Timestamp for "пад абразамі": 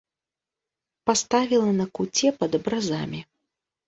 2.39-3.21